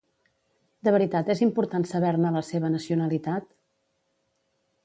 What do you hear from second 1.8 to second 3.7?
saber-ne la seva nacionalitat?